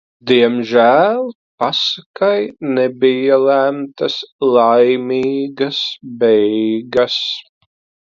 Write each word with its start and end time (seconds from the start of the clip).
Diemžēl 0.29 1.19
pasakai 1.63 2.39
nebija 2.77 3.37
lemtas 3.43 4.15
laimīgas 4.55 5.83
beigas. 6.25 7.19